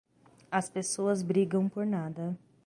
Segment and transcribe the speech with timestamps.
[0.51, 2.35] As pessoas brigam por nada.